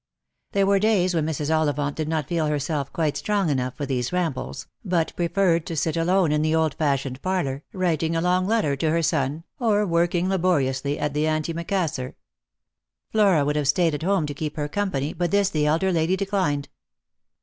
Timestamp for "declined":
16.17-16.69